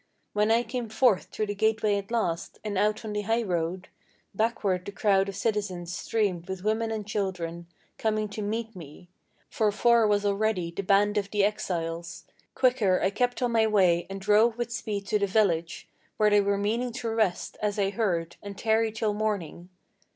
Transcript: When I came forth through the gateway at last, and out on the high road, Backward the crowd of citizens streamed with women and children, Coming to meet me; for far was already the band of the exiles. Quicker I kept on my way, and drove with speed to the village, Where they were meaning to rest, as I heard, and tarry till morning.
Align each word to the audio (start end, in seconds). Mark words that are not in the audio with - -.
When 0.33 0.49
I 0.49 0.63
came 0.63 0.89
forth 0.89 1.25
through 1.25 1.45
the 1.45 1.53
gateway 1.53 1.95
at 1.95 2.09
last, 2.09 2.57
and 2.63 2.75
out 2.75 3.05
on 3.05 3.13
the 3.13 3.21
high 3.21 3.43
road, 3.43 3.87
Backward 4.33 4.83
the 4.83 4.91
crowd 4.91 5.29
of 5.29 5.35
citizens 5.35 5.95
streamed 5.95 6.49
with 6.49 6.63
women 6.63 6.89
and 6.89 7.05
children, 7.05 7.67
Coming 7.99 8.27
to 8.29 8.41
meet 8.41 8.75
me; 8.75 9.09
for 9.47 9.71
far 9.71 10.07
was 10.07 10.25
already 10.25 10.71
the 10.71 10.81
band 10.81 11.19
of 11.19 11.29
the 11.29 11.43
exiles. 11.43 12.25
Quicker 12.55 12.99
I 12.99 13.11
kept 13.11 13.43
on 13.43 13.51
my 13.51 13.67
way, 13.67 14.07
and 14.09 14.19
drove 14.19 14.57
with 14.57 14.71
speed 14.71 15.05
to 15.05 15.19
the 15.19 15.27
village, 15.27 15.87
Where 16.17 16.31
they 16.31 16.41
were 16.41 16.57
meaning 16.57 16.91
to 16.93 17.09
rest, 17.11 17.59
as 17.61 17.77
I 17.77 17.91
heard, 17.91 18.37
and 18.41 18.57
tarry 18.57 18.91
till 18.91 19.13
morning. 19.13 19.69